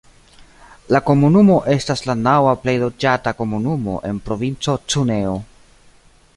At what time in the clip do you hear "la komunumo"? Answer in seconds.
0.95-1.57